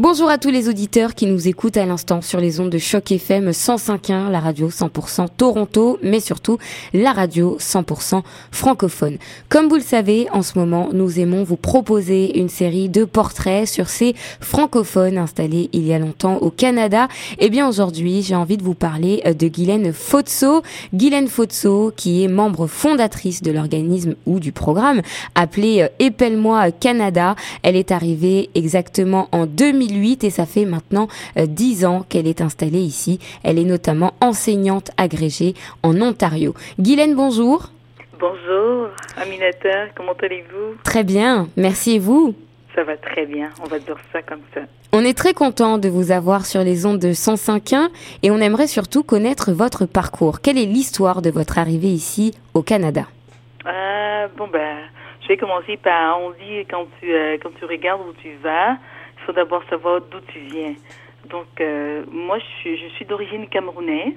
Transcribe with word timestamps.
Bonjour 0.00 0.30
à 0.30 0.38
tous 0.38 0.48
les 0.48 0.70
auditeurs 0.70 1.14
qui 1.14 1.26
nous 1.26 1.46
écoutent 1.46 1.76
à 1.76 1.84
l'instant 1.84 2.22
sur 2.22 2.40
les 2.40 2.58
ondes 2.58 2.70
de 2.70 2.78
Choc 2.78 3.12
FM 3.12 3.50
105.1, 3.50 4.30
la 4.30 4.40
radio 4.40 4.70
100% 4.70 5.26
Toronto, 5.36 5.98
mais 6.02 6.20
surtout 6.20 6.56
la 6.94 7.12
radio 7.12 7.58
100% 7.60 8.22
francophone. 8.50 9.18
Comme 9.50 9.68
vous 9.68 9.74
le 9.74 9.82
savez, 9.82 10.26
en 10.32 10.40
ce 10.40 10.58
moment, 10.58 10.88
nous 10.94 11.20
aimons 11.20 11.44
vous 11.44 11.58
proposer 11.58 12.38
une 12.38 12.48
série 12.48 12.88
de 12.88 13.04
portraits 13.04 13.68
sur 13.68 13.90
ces 13.90 14.14
francophones 14.40 15.18
installés 15.18 15.68
il 15.74 15.86
y 15.86 15.92
a 15.92 15.98
longtemps 15.98 16.38
au 16.38 16.50
Canada. 16.50 17.06
Et 17.32 17.44
eh 17.44 17.50
bien 17.50 17.68
aujourd'hui, 17.68 18.22
j'ai 18.22 18.34
envie 18.34 18.56
de 18.56 18.64
vous 18.64 18.72
parler 18.72 19.20
euh, 19.26 19.34
de 19.34 19.48
Guylaine 19.48 19.92
Fotso. 19.92 20.62
Guylaine 20.94 21.28
Fotso, 21.28 21.92
qui 21.94 22.24
est 22.24 22.28
membre 22.28 22.68
fondatrice 22.68 23.42
de 23.42 23.52
l'organisme 23.52 24.14
ou 24.24 24.40
du 24.40 24.52
programme 24.52 25.02
appelé 25.34 25.82
euh, 25.82 25.88
Épelle-moi 25.98 26.70
Canada. 26.70 27.36
Elle 27.62 27.76
est 27.76 27.92
arrivée 27.92 28.48
exactement 28.54 29.28
en 29.32 29.44
2000 29.44 29.89
et 29.90 30.30
ça 30.30 30.46
fait 30.46 30.64
maintenant 30.64 31.08
euh, 31.36 31.46
dix 31.46 31.84
ans 31.84 32.04
qu'elle 32.08 32.26
est 32.26 32.40
installée 32.40 32.80
ici. 32.80 33.18
Elle 33.42 33.58
est 33.58 33.64
notamment 33.64 34.14
enseignante 34.20 34.90
agrégée 34.96 35.54
en 35.82 36.00
Ontario. 36.00 36.54
Guylaine, 36.78 37.14
bonjour. 37.14 37.70
Bonjour, 38.18 38.88
Aminata, 39.16 39.88
comment 39.96 40.12
allez-vous? 40.22 40.76
Très 40.84 41.04
bien, 41.04 41.48
merci 41.56 41.96
et 41.96 41.98
vous? 41.98 42.34
Ça 42.74 42.84
va 42.84 42.96
très 42.96 43.26
bien, 43.26 43.48
on 43.64 43.66
va 43.66 43.78
dire 43.78 43.96
ça 44.12 44.22
comme 44.22 44.42
ça. 44.54 44.60
On 44.92 45.04
est 45.04 45.16
très 45.16 45.34
content 45.34 45.78
de 45.78 45.88
vous 45.88 46.12
avoir 46.12 46.46
sur 46.46 46.62
les 46.62 46.84
ondes 46.86 46.98
de 46.98 47.12
105.1 47.12 47.88
et 48.22 48.30
on 48.30 48.38
aimerait 48.38 48.66
surtout 48.66 49.02
connaître 49.02 49.52
votre 49.52 49.86
parcours. 49.86 50.40
Quelle 50.40 50.58
est 50.58 50.66
l'histoire 50.66 51.22
de 51.22 51.30
votre 51.30 51.58
arrivée 51.58 51.88
ici 51.88 52.34
au 52.54 52.62
Canada? 52.62 53.06
Euh, 53.66 54.00
Bon 54.36 54.48
ben, 54.48 54.78
je 55.22 55.28
vais 55.28 55.36
commencer 55.36 55.76
par 55.76 56.20
on 56.20 56.30
dit 56.30 56.66
quand 56.70 56.86
tu 57.00 57.12
euh, 57.12 57.36
quand 57.42 57.50
tu 57.58 57.64
regardes 57.64 58.00
où 58.02 58.12
tu 58.22 58.30
vas, 58.42 58.76
faut 59.30 59.36
d'abord 59.36 59.62
savoir 59.70 60.00
d'où 60.10 60.18
tu 60.32 60.40
viens. 60.40 60.74
Donc, 61.28 61.60
euh, 61.60 62.04
moi, 62.10 62.38
je 62.38 62.44
suis, 62.60 62.76
je 62.78 62.88
suis 62.94 63.04
d'origine 63.04 63.46
camerounaise. 63.48 64.14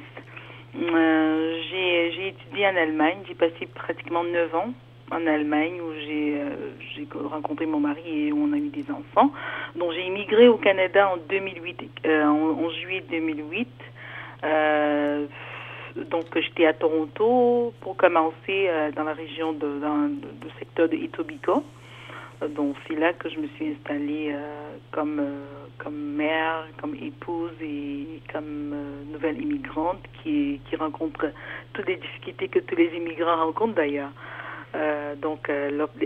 Euh, 0.75 1.61
j'ai 1.69 2.29
étudié 2.29 2.67
en 2.67 2.75
Allemagne. 2.75 3.19
J'ai 3.27 3.35
passé 3.35 3.67
pratiquement 3.75 4.23
9 4.23 4.55
ans 4.55 4.73
en 5.11 5.27
Allemagne 5.27 5.79
où 5.81 5.93
j'ai 5.93 6.35
euh, 6.37 7.27
rencontré 7.29 7.67
mon 7.67 7.79
mari 7.79 8.27
et 8.27 8.31
où 8.31 8.43
on 8.43 8.53
a 8.53 8.57
eu 8.57 8.69
des 8.69 8.89
enfants. 8.89 9.31
Donc, 9.75 9.91
j'ai 9.91 10.07
immigré 10.07 10.47
au 10.47 10.57
Canada 10.57 11.11
en 11.13 11.17
2008, 11.29 11.81
euh, 12.07 12.25
en, 12.25 12.69
juillet 12.71 13.03
2008. 13.07 13.67
Euh, 14.45 15.27
donc, 16.09 16.25
j'étais 16.35 16.65
à 16.65 16.73
Toronto 16.73 17.71
pour 17.81 17.95
commencer 17.97 18.67
dans 18.95 19.03
la 19.03 19.13
région 19.13 19.53
de, 19.53 19.79
dans 19.79 20.07
le 20.07 20.49
secteur 20.57 20.89
de 20.89 20.95
Etobicoke. 20.95 21.63
Donc 22.49 22.75
c'est 22.87 22.95
là 22.95 23.13
que 23.13 23.29
je 23.29 23.39
me 23.39 23.47
suis 23.55 23.69
installée 23.69 24.31
euh, 24.33 24.77
comme 24.91 25.19
euh, 25.19 25.45
comme 25.77 25.95
mère, 25.95 26.67
comme 26.79 26.95
épouse 26.95 27.51
et 27.61 28.21
comme 28.31 28.71
euh, 28.73 29.03
nouvelle 29.11 29.41
immigrante 29.41 30.01
qui 30.21 30.59
qui 30.69 30.75
rencontre 30.75 31.31
toutes 31.73 31.87
les 31.87 31.97
difficultés 31.97 32.47
que 32.47 32.59
tous 32.59 32.75
les 32.75 32.91
immigrants 32.95 33.45
rencontrent 33.45 33.75
d'ailleurs. 33.75 34.11
donc 35.21 35.49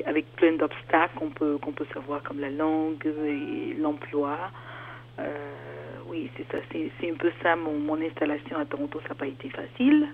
avec 0.06 0.26
plein 0.36 0.54
d'obstacles 0.54 1.16
qu'on 1.18 1.30
peut 1.30 1.58
peut 1.58 1.88
savoir 1.94 2.22
comme 2.24 2.40
la 2.40 2.50
langue 2.50 3.06
et 3.06 3.74
l'emploi. 3.82 4.36
oui, 6.10 6.30
c'est 6.36 6.48
ça, 6.52 6.58
c'est 6.72 7.12
un 7.12 7.16
peu 7.16 7.32
ça 7.42 7.56
mon, 7.56 7.80
mon 7.80 8.00
installation 8.02 8.58
à 8.58 8.66
Toronto, 8.66 9.00
ça 9.04 9.10
n'a 9.10 9.16
pas 9.16 9.28
été 9.28 9.50
facile. 9.50 10.08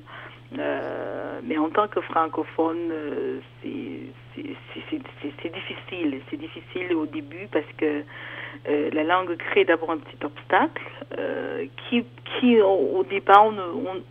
Euh, 0.59 1.39
mais 1.43 1.57
en 1.57 1.69
tant 1.69 1.87
que 1.87 2.01
francophone, 2.01 2.91
euh, 2.91 3.39
c'est 3.63 4.41
difficile. 4.41 6.21
C'est 6.29 6.37
difficile 6.37 6.93
au 6.95 7.05
début 7.05 7.47
parce 7.51 7.65
que 7.77 8.03
euh, 8.67 8.89
la 8.91 9.03
langue 9.03 9.35
crée 9.37 9.65
d'abord 9.65 9.91
un 9.91 9.97
petit 9.97 10.23
obstacle 10.23 10.83
qui, 11.89 12.61
au, 12.61 13.03
départ, 13.03 13.45
on 13.45 13.51
ne, 13.51 13.61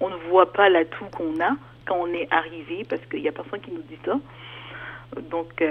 on, 0.00 0.08
ne 0.08 0.16
voit 0.30 0.52
pas 0.52 0.68
l'atout 0.68 1.06
qu'on 1.16 1.40
a 1.40 1.56
quand 1.84 1.96
on 1.96 2.06
est 2.08 2.28
arrivé 2.32 2.84
parce 2.88 3.04
qu'il 3.06 3.22
n'y 3.22 3.28
a 3.28 3.32
personne 3.32 3.60
qui 3.60 3.72
nous 3.72 3.82
dit 3.82 3.98
ça. 4.04 4.18
Donc, 5.30 5.62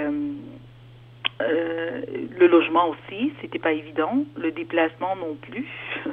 le 1.40 2.46
logement 2.46 2.88
aussi, 2.90 3.32
c'était 3.40 3.58
pas 3.58 3.72
évident. 3.72 4.24
Le 4.36 4.52
déplacement 4.52 5.16
non 5.16 5.36
plus. 5.40 5.66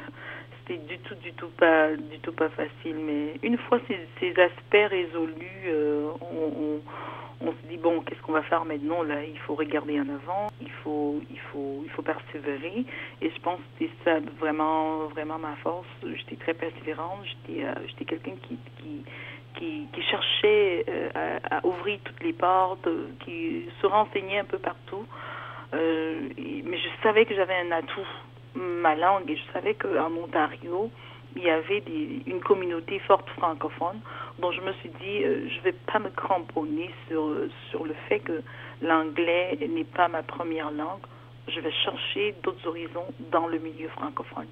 du 0.78 0.97
tout, 1.00 1.16
du 1.16 1.34
tout 1.34 1.50
pas, 1.57 1.96
du 1.96 2.19
tout 2.19 2.31
pas 2.31 2.50
facile. 2.50 2.96
Mais 2.96 3.34
une 3.44 3.57
fois 3.57 3.80
ces, 3.88 4.30
aspects 4.40 4.90
résolus, 4.90 5.66
euh, 5.68 6.12
on, 6.22 6.80
on, 7.41 7.52
se 7.52 7.68
dit 7.69 7.78
bon, 7.78 8.02
qu'est-ce 8.02 8.22
qu'on 8.22 8.34
va 8.34 8.44
faire 8.44 8.66
maintenant? 8.66 9.03
Là, 9.03 9.24
il 9.24 9.38
faut 9.40 9.56
regarder 9.56 10.00
en 10.00 10.09
avant, 10.09 10.47
il 10.62 10.72
faut, 10.84 11.22
il 11.29 11.40
faut, 11.40 11.81
il 11.84 11.90
faut 11.91 12.02
persévérer. 12.02 12.85
Et 13.22 13.29
je 13.29 13.41
pense 13.41 13.59
que 13.59 13.85
c'est 13.85 13.91
ça 14.03 14.19
vraiment, 14.40 15.08
vraiment 15.08 15.40
ma 15.40 15.56
force. 15.58 15.88
J'étais 16.03 16.35
très 16.35 16.53
persévérante. 16.53 17.25
J'étais, 17.25 17.66
euh, 17.66 17.74
j'étais 17.88 18.06
quelqu'un 18.06 18.35
qui, 18.47 18.58
qui 18.81 19.03
qui, 19.56 19.90
cherchait 20.09 20.85
euh, 20.88 21.40
à, 21.52 21.66
ouvrir 21.66 22.00
toutes 22.06 22.24
les 22.24 22.31
portes, 22.31 22.88
qui 23.25 23.66
se 23.81 23.88
renseignait 23.88 24.40
un 24.40 24.46
peu 24.46 24.58
partout. 24.58 25.06
Mais 25.74 26.78
je 26.78 27.03
savais 27.03 27.25
que 27.25 27.35
j'avais 27.35 27.56
un 27.56 27.72
atout 27.72 28.08
ma 28.55 28.95
langue 28.95 29.29
et 29.29 29.35
je 29.35 29.53
savais 29.53 29.73
qu'en 29.75 30.11
Ontario, 30.13 30.91
il 31.35 31.43
y 31.43 31.49
avait 31.49 31.83
une 32.25 32.41
communauté 32.41 32.99
forte 32.99 33.29
francophone. 33.31 33.99
Donc 34.39 34.53
je 34.53 34.61
me 34.61 34.73
suis 34.73 34.89
dit, 34.89 35.23
euh, 35.23 35.47
je 35.49 35.57
ne 35.57 35.61
vais 35.61 35.75
pas 35.91 35.99
me 35.99 36.09
cramponner 36.09 36.89
sur, 37.07 37.35
sur 37.69 37.85
le 37.85 37.93
fait 38.07 38.19
que 38.19 38.41
l'anglais 38.81 39.57
n'est 39.69 39.83
pas 39.83 40.07
ma 40.07 40.23
première 40.23 40.71
langue. 40.71 41.01
Je 41.47 41.59
vais 41.59 41.71
chercher 41.71 42.35
d'autres 42.43 42.65
horizons 42.67 43.07
dans 43.31 43.47
le 43.47 43.59
milieu 43.59 43.89
francophone. 43.89 44.47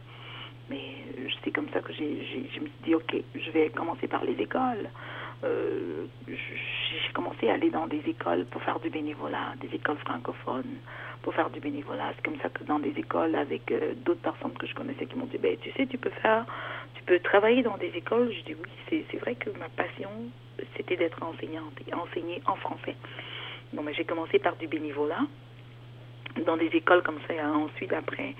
Mais 0.69 0.81
euh, 1.17 1.27
c'est 1.43 1.51
comme 1.51 1.69
ça 1.73 1.79
que 1.79 1.93
j'ai, 1.93 2.49
je 2.53 2.59
me 2.59 2.65
suis 2.65 2.83
dit, 2.83 2.95
OK, 2.95 3.15
je 3.35 3.51
vais 3.51 3.69
commencer 3.69 4.07
par 4.07 4.23
les 4.23 4.33
écoles. 4.33 4.89
Euh, 5.43 6.05
j'ai 6.27 7.13
commencé 7.13 7.49
à 7.49 7.53
aller 7.53 7.69
dans 7.69 7.87
des 7.87 8.01
écoles 8.07 8.45
pour 8.45 8.61
faire 8.63 8.79
du 8.79 8.89
bénévolat, 8.89 9.53
des 9.61 9.75
écoles 9.75 9.97
francophones 9.97 10.77
pour 11.21 11.33
faire 11.33 11.49
du 11.49 11.59
bénévolat. 11.59 12.13
C'est 12.15 12.25
comme 12.25 12.39
ça 12.41 12.49
que 12.49 12.63
dans 12.63 12.79
des 12.79 12.93
écoles 12.97 13.35
avec 13.35 13.71
euh, 13.71 13.93
d'autres 14.05 14.21
personnes 14.21 14.53
que 14.53 14.65
je 14.65 14.73
connaissais 14.73 15.05
qui 15.05 15.15
m'ont 15.15 15.25
dit, 15.25 15.37
ben, 15.37 15.55
tu 15.61 15.71
sais, 15.73 15.85
tu 15.85 15.97
peux 15.97 16.09
faire, 16.09 16.45
tu 16.95 17.03
peux 17.03 17.19
travailler 17.19 17.61
dans 17.61 17.77
des 17.77 17.91
écoles. 17.95 18.31
Je 18.33 18.41
dis 18.45 18.55
oui, 18.55 19.03
c'est 19.11 19.17
vrai 19.17 19.35
que 19.35 19.49
ma 19.51 19.69
passion, 19.69 20.09
c'était 20.75 20.95
d'être 20.95 21.21
enseignante 21.21 21.73
et 21.87 21.93
enseigner 21.93 22.41
en 22.45 22.55
français. 22.55 22.95
Donc, 23.73 23.85
ben, 23.85 23.93
j'ai 23.93 24.05
commencé 24.05 24.39
par 24.39 24.55
du 24.55 24.67
bénévolat 24.67 25.21
dans 26.45 26.57
des 26.57 26.67
écoles 26.67 27.03
comme 27.03 27.19
ça. 27.27 27.33
Ensuite, 27.49 27.93
après, 27.93 28.33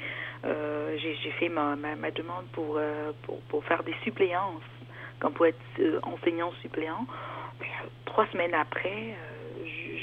euh, 0.46 0.98
j'ai 0.98 1.32
fait 1.32 1.50
ma, 1.50 1.76
ma, 1.76 2.12
demande 2.12 2.46
pour, 2.54 2.80
pour, 3.50 3.66
faire 3.66 3.84
des 3.84 3.96
suppléances, 4.04 4.64
comme 5.20 5.34
pour 5.34 5.46
être 5.46 5.58
enseignant 6.04 6.52
suppléant. 6.62 7.06
Ben, 7.60 7.68
trois 8.06 8.28
semaines 8.28 8.54
après, 8.54 9.16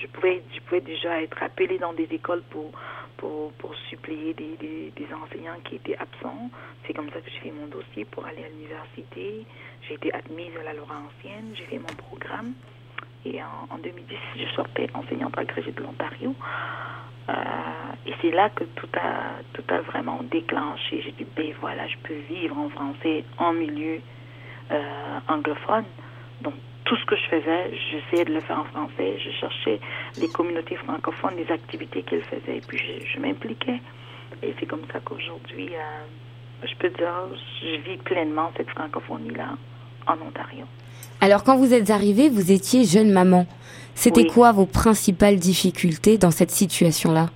je 0.04 0.06
pouvais, 0.08 0.42
je 0.54 0.60
pouvais 0.60 0.80
déjà 0.80 1.22
être 1.22 1.42
appelée 1.42 1.78
dans 1.78 1.92
des 1.92 2.08
écoles 2.10 2.42
pour, 2.50 2.72
pour, 3.16 3.52
pour 3.52 3.74
suppléer 3.88 4.34
des, 4.34 4.56
des, 4.94 5.14
enseignants 5.14 5.58
qui 5.64 5.76
étaient 5.76 5.96
absents. 5.96 6.50
C'est 6.86 6.92
comme 6.92 7.10
ça 7.10 7.20
que 7.20 7.30
j'ai 7.30 7.40
fait 7.40 7.52
mon 7.52 7.66
dossier 7.66 8.04
pour 8.04 8.24
aller 8.26 8.44
à 8.44 8.48
l'université. 8.48 9.46
J'ai 9.82 9.94
été 9.94 10.12
admise 10.12 10.56
à 10.60 10.64
la 10.64 10.74
Laurentienne, 10.74 11.54
j'ai 11.54 11.64
fait 11.64 11.78
mon 11.78 11.94
programme. 11.96 12.52
Et 13.24 13.40
en, 13.42 13.78
2010, 13.78 14.16
je 14.36 14.54
sortais 14.54 14.88
enseignante 14.92 15.36
agrégée 15.38 15.72
de 15.72 15.82
l'Ontario. 15.82 16.34
Euh, 17.30 17.32
et 18.06 18.12
c'est 18.20 18.32
là 18.32 18.50
que 18.50 18.64
tout 18.64 18.88
a, 18.94 19.40
tout 19.54 19.64
a 19.68 19.80
vraiment 19.80 20.22
déclenché. 20.24 21.00
J'ai 21.00 21.12
dit, 21.12 21.26
ben 21.34 21.54
voilà, 21.60 21.86
je 21.88 21.96
peux 22.02 22.18
vivre 22.28 22.58
en 22.58 22.68
français 22.68 23.24
en 23.38 23.54
milieu 23.54 23.94
euh, 23.94 24.23
anglophone. 25.28 25.84
Donc, 26.42 26.54
tout 26.84 26.96
ce 26.96 27.04
que 27.06 27.16
je 27.16 27.24
faisais, 27.24 27.70
j'essayais 27.90 28.24
de 28.24 28.34
le 28.34 28.40
faire 28.40 28.60
en 28.60 28.64
français. 28.64 29.18
Je 29.18 29.30
cherchais 29.40 29.80
les 30.20 30.28
communautés 30.28 30.76
francophones, 30.76 31.34
les 31.36 31.50
activités 31.50 32.02
qu'elles 32.02 32.24
faisaient, 32.24 32.58
et 32.58 32.62
puis 32.66 32.78
je, 32.78 33.20
m'impliquais. 33.20 33.80
Et 34.42 34.54
c'est 34.60 34.66
comme 34.66 34.82
ça 34.92 35.00
qu'aujourd'hui, 35.00 35.70
euh, 35.70 36.66
je 36.66 36.74
peux 36.76 36.90
dire, 36.90 37.12
je 37.62 37.90
vis 37.90 37.96
pleinement 37.98 38.52
cette 38.56 38.68
francophonie-là 38.70 39.56
en 40.06 40.14
Ontario. 40.26 40.66
Alors, 41.20 41.42
quand 41.44 41.56
vous 41.56 41.72
êtes 41.72 41.90
arrivée, 41.90 42.28
vous 42.28 42.52
étiez 42.52 42.84
jeune 42.84 43.10
maman. 43.10 43.46
C'était 43.94 44.26
quoi 44.26 44.52
vos 44.52 44.66
principales 44.66 45.36
difficultés 45.36 46.18
dans 46.18 46.32
cette 46.32 46.50
situation-là? 46.50 47.30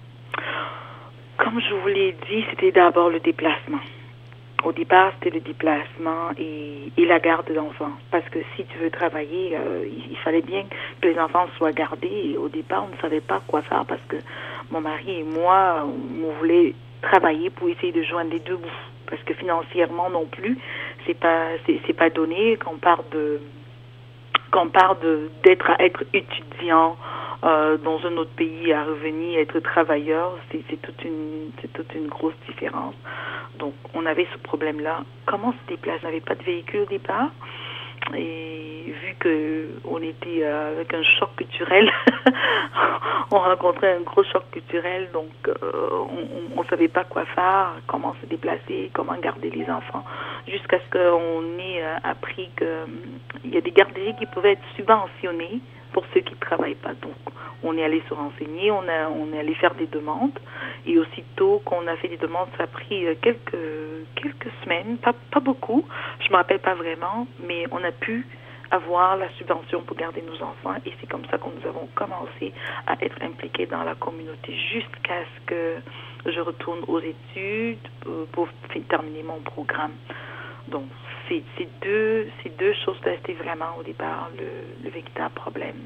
Comme 1.38 1.60
je 1.60 1.74
vous 1.74 1.88
l'ai 1.88 2.16
dit, 2.28 2.44
c'était 2.50 2.72
d'abord 2.72 3.08
le 3.08 3.20
déplacement. 3.20 3.78
Au 4.64 4.72
départ, 4.72 5.12
c'était 5.14 5.36
le 5.36 5.40
déplacement 5.40 6.30
et, 6.36 6.90
et 6.96 7.06
la 7.06 7.20
garde 7.20 7.52
d'enfants. 7.52 7.92
Parce 8.10 8.28
que 8.28 8.40
si 8.56 8.64
tu 8.64 8.78
veux 8.78 8.90
travailler, 8.90 9.56
euh, 9.56 9.86
il, 10.10 10.16
fallait 10.18 10.42
bien 10.42 10.64
que 11.00 11.08
les 11.08 11.18
enfants 11.18 11.46
soient 11.56 11.72
gardés. 11.72 12.32
Et 12.32 12.36
au 12.36 12.48
départ, 12.48 12.84
on 12.84 12.94
ne 12.94 13.00
savait 13.00 13.20
pas 13.20 13.40
quoi 13.46 13.62
faire 13.62 13.84
parce 13.86 14.00
que 14.08 14.16
mon 14.70 14.80
mari 14.80 15.20
et 15.20 15.22
moi, 15.22 15.86
on, 15.86 16.32
voulait 16.38 16.74
travailler 17.02 17.50
pour 17.50 17.68
essayer 17.68 17.92
de 17.92 18.02
joindre 18.02 18.32
les 18.32 18.40
deux 18.40 18.56
bouts. 18.56 18.68
Parce 19.08 19.22
que 19.22 19.32
financièrement 19.34 20.10
non 20.10 20.26
plus, 20.26 20.58
c'est 21.06 21.18
pas 21.18 21.46
c'est 21.66 21.96
pas 21.96 22.10
donné 22.10 22.56
qu'on 22.56 22.76
part 22.76 23.04
de 23.12 23.40
qu'on 24.50 24.68
part 24.68 24.96
de 24.96 25.30
d'être 25.44 25.70
à 25.70 25.82
être 25.82 26.04
étudiant 26.12 26.96
dans 27.42 28.00
un 28.04 28.16
autre 28.16 28.32
pays 28.36 28.72
à 28.72 28.84
revenir, 28.84 29.38
être 29.40 29.60
travailleur, 29.60 30.36
c'est 30.50 30.80
toute 30.82 31.04
une, 31.04 31.50
c'est 31.60 31.72
toute 31.72 31.94
une 31.94 32.08
grosse 32.08 32.34
différence. 32.48 32.94
Donc, 33.58 33.74
on 33.94 34.06
avait 34.06 34.26
ce 34.32 34.38
problème-là. 34.38 35.04
Comment 35.26 35.52
se 35.52 35.68
déplacer? 35.68 36.00
On 36.02 36.06
n'avait 36.06 36.20
pas 36.20 36.34
de 36.34 36.42
véhicule 36.42 36.80
au 36.80 36.86
départ. 36.86 37.30
Et 38.16 38.77
vu 39.02 39.14
que 39.18 39.68
on 39.84 40.00
était 40.02 40.42
euh, 40.42 40.72
avec 40.72 40.92
un 40.94 41.02
choc 41.02 41.30
culturel, 41.36 41.90
on 43.30 43.38
rencontrait 43.38 43.96
un 43.96 44.00
gros 44.00 44.24
choc 44.24 44.44
culturel, 44.50 45.08
donc 45.12 45.30
euh, 45.48 45.52
on 46.56 46.62
ne 46.62 46.68
savait 46.68 46.88
pas 46.88 47.04
quoi 47.04 47.24
faire, 47.26 47.72
comment 47.86 48.14
se 48.20 48.26
déplacer, 48.26 48.90
comment 48.92 49.16
garder 49.16 49.50
les 49.50 49.68
enfants, 49.70 50.04
jusqu'à 50.46 50.78
ce 50.80 50.90
qu'on 50.90 51.58
ait 51.58 51.82
euh, 51.82 51.96
appris 52.04 52.50
qu'il 52.56 53.52
y 53.52 53.56
a 53.56 53.60
des 53.60 53.70
garderies 53.70 54.14
qui 54.18 54.26
pouvaient 54.26 54.52
être 54.52 54.68
subventionnées 54.76 55.60
pour 55.92 56.04
ceux 56.12 56.20
qui 56.20 56.34
ne 56.34 56.40
travaillent 56.40 56.74
pas. 56.74 56.94
Donc, 56.94 57.14
on 57.64 57.76
est 57.76 57.82
allé 57.82 58.02
se 58.08 58.14
renseigner, 58.14 58.70
on, 58.70 58.82
a, 58.82 59.36
est 59.36 59.38
allé 59.38 59.54
faire 59.54 59.74
des 59.74 59.86
demandes. 59.86 60.38
Et 60.86 60.98
aussitôt 60.98 61.60
qu'on 61.64 61.86
a 61.86 61.96
fait 61.96 62.08
des 62.08 62.18
demandes, 62.18 62.48
ça 62.56 62.64
a 62.64 62.66
pris 62.66 63.04
quelques, 63.20 63.56
quelques 64.14 64.52
semaines, 64.62 64.98
pas, 64.98 65.14
pas 65.32 65.40
beaucoup, 65.40 65.84
je 66.20 66.26
ne 66.26 66.32
me 66.32 66.36
rappelle 66.36 66.60
pas 66.60 66.74
vraiment, 66.74 67.26
mais 67.48 67.64
on 67.72 67.82
a 67.82 67.90
pu 67.90 68.26
avoir 68.70 69.16
la 69.16 69.28
subvention 69.38 69.82
pour 69.82 69.96
garder 69.96 70.22
nos 70.22 70.42
enfants. 70.42 70.76
Et 70.84 70.92
c'est 71.00 71.08
comme 71.08 71.24
ça 71.30 71.38
que 71.38 71.44
nous 71.44 71.66
avons 71.66 71.88
commencé 71.94 72.52
à 72.86 72.94
être 73.04 73.20
impliqués 73.22 73.66
dans 73.66 73.84
la 73.84 73.94
communauté 73.94 74.54
jusqu'à 74.72 75.24
ce 75.24 75.46
que 75.46 75.76
je 76.26 76.40
retourne 76.40 76.80
aux 76.86 77.00
études 77.00 77.88
pour, 78.32 78.48
terminer 78.88 79.22
mon 79.22 79.40
programme. 79.40 79.92
Donc, 80.68 80.84
c'est 81.28 81.42
deux, 81.82 82.28
ces 82.42 82.50
deux 82.50 82.72
choses-là, 82.84 83.12
vraiment 83.42 83.76
au 83.78 83.82
départ 83.82 84.30
le, 84.38 84.46
le 84.84 84.90
véritable 84.90 85.34
problème. 85.34 85.76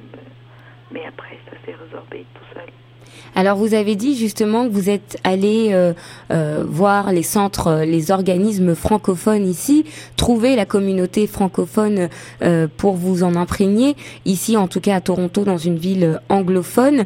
Mais 0.92 1.04
après, 1.06 1.38
ça 1.46 1.56
s'est 1.64 1.74
résorbé 1.74 2.26
tout 2.34 2.44
seul. 2.54 2.68
Alors 3.34 3.56
vous 3.56 3.72
avez 3.74 3.96
dit 3.96 4.16
justement 4.16 4.66
que 4.66 4.72
vous 4.72 4.90
êtes 4.90 5.18
allé 5.24 5.70
euh, 5.72 5.94
euh, 6.30 6.64
voir 6.66 7.12
les 7.12 7.22
centres, 7.22 7.68
euh, 7.68 7.84
les 7.84 8.10
organismes 8.10 8.74
francophones 8.74 9.46
ici, 9.46 9.86
trouver 10.16 10.54
la 10.54 10.66
communauté 10.66 11.26
francophone 11.26 12.08
pour 12.76 12.94
vous 12.94 13.22
en 13.22 13.36
imprégner, 13.36 13.96
ici 14.24 14.56
en 14.56 14.68
tout 14.68 14.80
cas 14.80 14.96
à 14.96 15.00
Toronto 15.00 15.44
dans 15.44 15.56
une 15.56 15.76
ville 15.76 16.20
anglophone. 16.28 17.04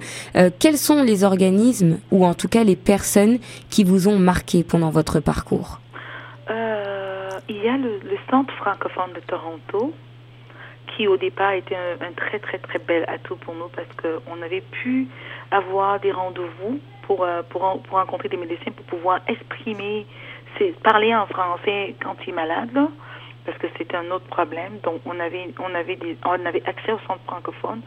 quels 0.59 0.79
sont 0.79 1.03
les 1.03 1.25
organismes 1.25 1.99
ou 2.11 2.25
en 2.25 2.35
tout 2.35 2.49
cas 2.49 2.65
les 2.65 2.77
personnes 2.77 3.39
qui 3.71 3.85
vous 3.85 4.09
ont 4.09 4.19
marqué 4.19 4.65
pendant 4.65 4.91
votre 4.91 5.21
parcours? 5.21 5.81
Il 7.49 7.62
y 7.62 7.69
a 7.69 7.77
le, 7.77 8.00
Centre 8.31 8.53
francophone 8.55 9.12
de 9.15 9.21
Toronto 9.21 9.93
qui 10.96 11.06
au 11.06 11.16
départ 11.16 11.52
était 11.52 11.76
un, 11.76 12.12
très 12.12 12.38
très 12.38 12.58
très 12.58 12.78
bel 12.78 13.04
atout 13.08 13.37
pour 13.37 13.54
nous 13.54 13.69
parce 13.69 13.88
qu'on 14.00 14.43
avait 14.43 14.62
pu 14.62 15.06
avoir 15.50 16.00
des 16.00 16.12
rendez-vous 16.12 16.81
pour, 17.02 17.25
euh, 17.25 17.43
pour, 17.50 17.82
pour 17.82 17.98
rencontrer 17.98 18.28
des 18.28 18.37
médecins 18.37 18.72
pour 18.72 18.87
pouvoir 18.87 19.20
exprimer, 19.28 20.06
parler 20.82 21.14
en 21.14 21.26
français 21.26 21.94
quand 22.02 22.16
il 22.26 22.31
est 22.31 22.32
malade, 22.32 22.78
parce 23.44 23.58
que 23.58 23.66
c'était 23.76 23.96
un 23.96 24.10
autre 24.10 24.26
problème. 24.26 24.78
Donc, 24.82 25.00
on 25.04 25.20
avait, 25.20 25.48
on 25.58 25.75
avait, 25.75 25.98
on 26.25 26.46
avait 26.46 26.62
accès 26.66 26.93
au 26.93 26.98
centre 27.06 27.22
francophone. 27.26 27.82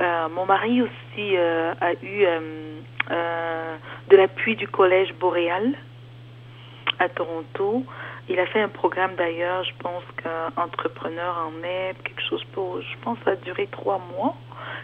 Euh, 0.00 0.28
mon 0.28 0.44
mari 0.44 0.82
aussi 0.82 1.36
euh, 1.36 1.72
a 1.80 1.92
eu 2.02 2.26
de 4.10 4.16
l'appui 4.16 4.56
du 4.56 4.66
Collège 4.68 5.14
Boréal 5.14 5.74
à 6.98 7.08
Toronto. 7.08 7.84
Il 8.28 8.38
a 8.38 8.46
fait 8.46 8.60
un 8.60 8.68
programme 8.68 9.14
d'ailleurs, 9.16 9.64
je 9.64 9.72
pense 9.78 10.04
qu'entrepreneur 10.22 11.36
en 11.46 11.50
neb, 11.60 11.96
quelque 12.04 12.22
chose 12.28 12.44
pour, 12.52 12.80
je 12.80 12.96
pense, 13.02 13.18
a 13.26 13.36
duré 13.36 13.66
trois 13.72 13.98
mois 14.16 14.36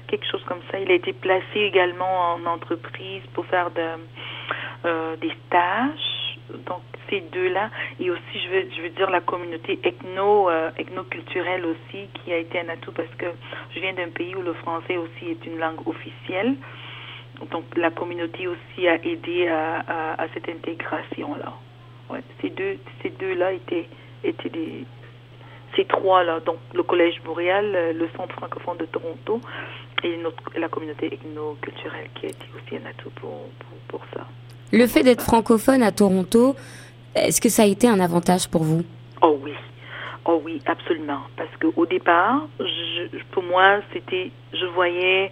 quelque 0.06 0.26
chose 0.26 0.42
comme 0.44 0.60
ça. 0.70 0.78
Il 0.78 0.90
a 0.90 0.94
été 0.94 1.12
placé 1.12 1.60
également 1.60 2.34
en 2.34 2.46
entreprise 2.46 3.22
pour 3.34 3.46
faire 3.46 3.70
de, 3.70 3.88
euh, 4.84 5.16
des 5.16 5.32
stages. 5.46 6.38
Donc 6.66 6.82
ces 7.10 7.20
deux-là, 7.20 7.70
et 8.00 8.10
aussi 8.10 8.20
je 8.34 8.48
veux, 8.48 8.68
je 8.76 8.82
veux 8.82 8.90
dire 8.90 9.10
la 9.10 9.20
communauté 9.20 9.80
ethno, 9.82 10.48
euh, 10.48 10.70
ethno-culturelle 10.76 11.64
aussi, 11.64 12.08
qui 12.14 12.32
a 12.32 12.38
été 12.38 12.60
un 12.60 12.68
atout 12.68 12.92
parce 12.92 13.12
que 13.18 13.26
je 13.74 13.80
viens 13.80 13.92
d'un 13.92 14.10
pays 14.10 14.34
où 14.34 14.42
le 14.42 14.54
français 14.54 14.96
aussi 14.96 15.30
est 15.30 15.44
une 15.46 15.58
langue 15.58 15.86
officielle. 15.86 16.54
Donc 17.50 17.64
la 17.76 17.90
communauté 17.90 18.46
aussi 18.46 18.88
a 18.88 18.94
aidé 19.04 19.48
à, 19.48 20.14
à, 20.20 20.28
cette 20.34 20.48
intégration-là. 20.48 21.52
Ouais, 22.10 22.20
ces 22.40 22.50
deux, 22.50 22.78
ces 23.02 23.10
deux-là 23.10 23.52
étaient, 23.52 23.88
étaient 24.22 24.48
des, 24.48 24.84
ces 25.74 25.84
trois-là, 25.84 26.40
donc 26.40 26.56
le 26.74 26.82
Collège 26.82 27.20
Boréal, 27.24 27.94
le 27.94 28.08
Centre 28.16 28.34
francophone 28.34 28.78
de 28.78 28.86
Toronto 28.86 29.40
et 30.02 30.16
notre, 30.18 30.42
la 30.56 30.68
communauté 30.68 31.12
ethno-culturelle 31.12 32.08
qui 32.14 32.26
a 32.26 32.28
été 32.30 32.46
aussi 32.54 32.82
un 32.82 32.88
atout 32.88 33.10
pour, 33.16 33.48
pour, 33.88 34.00
ça. 34.14 34.26
Le 34.72 34.86
fait 34.86 35.02
d'être 35.02 35.22
francophone 35.22 35.82
à 35.82 35.92
Toronto, 35.92 36.56
est-ce 37.14 37.40
que 37.40 37.48
ça 37.48 37.62
a 37.62 37.66
été 37.66 37.88
un 37.88 38.00
avantage 38.00 38.48
pour 38.48 38.62
vous? 38.62 38.82
Oh 39.22 39.38
oui, 39.42 39.52
oh 40.24 40.40
oui, 40.44 40.60
absolument. 40.66 41.20
Parce 41.36 41.50
qu'au 41.60 41.86
départ, 41.86 42.46
je, 42.60 43.18
pour 43.32 43.42
moi, 43.42 43.80
c'était, 43.92 44.30
je 44.52 44.66
voyais 44.66 45.30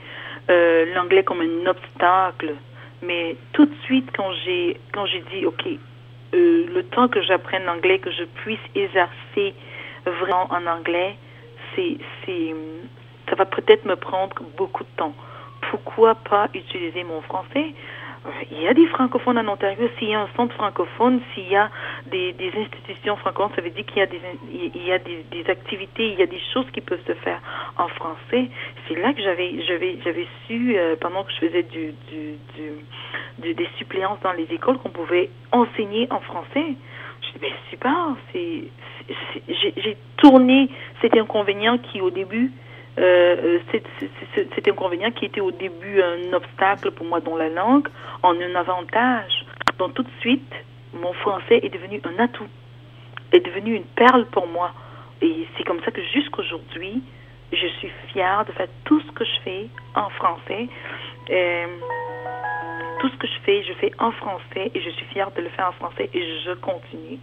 euh, 0.50 0.94
l'anglais 0.94 1.24
comme 1.24 1.40
un 1.40 1.66
obstacle. 1.66 2.54
Mais 3.02 3.36
tout 3.52 3.66
de 3.66 3.74
suite, 3.84 4.08
quand 4.16 4.32
j'ai 4.44 4.80
quand 4.92 5.04
j'ai 5.06 5.22
dit, 5.32 5.44
ok, 5.44 5.64
euh, 6.34 6.66
le 6.74 6.82
temps 6.84 7.08
que 7.08 7.22
j'apprenne 7.22 7.64
l'anglais, 7.64 7.98
que 7.98 8.10
je 8.10 8.24
puisse 8.24 8.58
exercer 8.74 9.54
vraiment 10.04 10.46
en 10.50 10.66
anglais, 10.66 11.16
c'est 11.74 11.96
c'est 12.24 12.54
ça 13.28 13.36
va 13.36 13.46
peut-être 13.46 13.84
me 13.84 13.96
prendre 13.96 14.34
beaucoup 14.56 14.84
de 14.84 14.88
temps. 14.96 15.14
Pourquoi 15.70 16.14
pas 16.14 16.48
utiliser 16.54 17.04
mon 17.04 17.22
français? 17.22 17.74
Il 18.50 18.62
y 18.62 18.68
a 18.68 18.74
des 18.74 18.86
francophones 18.86 19.38
en 19.38 19.48
Ontario. 19.48 19.88
S'il 19.98 20.08
y 20.08 20.14
a 20.14 20.20
un 20.20 20.28
centre 20.36 20.54
francophone, 20.54 21.20
s'il 21.34 21.48
y 21.48 21.56
a 21.56 21.70
des, 22.06 22.32
des 22.32 22.52
institutions 22.56 23.16
francophones, 23.16 23.54
ça 23.54 23.62
veut 23.62 23.70
dire 23.70 23.84
qu'il 23.84 23.98
y 23.98 24.02
a, 24.02 24.06
des, 24.06 24.20
il 24.50 24.86
y 24.86 24.92
a 24.92 24.98
des, 24.98 25.24
des, 25.30 25.50
activités, 25.50 26.08
il 26.08 26.18
y 26.18 26.22
a 26.22 26.26
des 26.26 26.40
choses 26.52 26.66
qui 26.72 26.80
peuvent 26.80 27.04
se 27.06 27.14
faire 27.14 27.40
en 27.76 27.88
français. 27.88 28.48
C'est 28.88 28.94
là 28.94 29.12
que 29.12 29.22
j'avais, 29.22 29.60
j'avais, 29.66 29.98
j'avais 30.02 30.26
su, 30.46 30.74
euh, 30.76 30.96
pendant 31.00 31.24
que 31.24 31.32
je 31.32 31.46
faisais 31.46 31.62
du, 31.64 31.92
du, 32.08 32.34
du, 33.38 33.54
des 33.54 33.68
suppléances 33.76 34.20
dans 34.22 34.32
les 34.32 34.46
écoles, 34.50 34.78
qu'on 34.78 34.90
pouvait 34.90 35.28
enseigner 35.52 36.06
en 36.10 36.20
français. 36.20 36.76
Je 37.22 37.32
dis, 37.32 37.38
ben 37.40 37.52
super, 37.70 38.16
c'est, 38.32 38.64
j'ai 39.48 39.96
tourné 40.16 40.70
cet 41.02 41.16
inconvénient 41.16 41.78
qui, 41.78 42.00
au 42.00 42.10
début, 42.10 42.52
euh, 42.96 43.58
cet 43.70 44.68
inconvénient 44.68 45.10
qui 45.10 45.24
était 45.24 45.40
au 45.40 45.50
début 45.50 46.00
un 46.00 46.32
obstacle 46.32 46.92
pour 46.92 47.06
moi 47.06 47.20
dans 47.20 47.36
la 47.36 47.48
langue 47.48 47.88
en 48.22 48.40
un 48.40 48.54
avantage. 48.54 49.44
Donc 49.78 49.94
tout 49.94 50.04
de 50.04 50.10
suite, 50.20 50.52
mon 50.92 51.12
français 51.14 51.60
est 51.62 51.70
devenu 51.70 52.00
un 52.04 52.22
atout, 52.22 52.46
est 53.32 53.40
devenu 53.40 53.74
une 53.74 53.84
perle 53.84 54.26
pour 54.26 54.46
moi. 54.46 54.72
Et 55.22 55.46
c'est 55.56 55.64
comme 55.64 55.80
ça 55.84 55.90
que 55.90 56.02
jusqu'aujourd'hui, 56.12 57.02
je 57.52 57.66
suis 57.78 57.90
fière 58.12 58.44
de 58.44 58.52
faire 58.52 58.68
tout 58.84 59.00
ce 59.00 59.10
que 59.12 59.24
je 59.24 59.40
fais 59.44 59.66
en 59.96 60.08
français. 60.10 60.68
Euh, 61.30 61.66
tout 63.00 63.08
ce 63.08 63.16
que 63.16 63.26
je 63.26 63.40
fais, 63.44 63.62
je 63.64 63.72
fais 63.74 63.92
en 63.98 64.12
français 64.12 64.70
et 64.72 64.80
je 64.80 64.90
suis 64.90 65.06
fière 65.06 65.30
de 65.32 65.42
le 65.42 65.48
faire 65.50 65.68
en 65.68 65.72
français 65.72 66.08
et 66.14 66.22
je 66.44 66.52
continue 66.54 67.18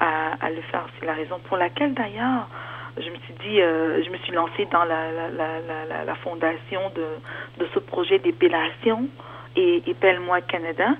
à 0.00 0.48
le 0.48 0.62
faire. 0.62 0.86
C'est 0.98 1.04
la 1.04 1.12
raison 1.12 1.38
pour 1.40 1.58
laquelle 1.58 1.92
d'ailleurs 1.92 2.48
je 2.96 3.10
me 3.10 3.16
suis 3.16 3.34
dit, 3.44 3.60
euh, 3.60 4.02
je 4.02 4.10
me 4.10 4.16
suis 4.18 4.32
lancée 4.32 4.66
dans 4.70 4.84
la, 4.84 5.12
la, 5.12 5.30
la, 5.30 6.04
la, 6.04 6.14
fondation 6.16 6.80
de, 6.94 7.66
ce 7.72 7.78
projet 7.78 8.18
d'épellation 8.18 9.08
et 9.56 9.82
Épelle-moi 9.86 10.40
Canada 10.42 10.94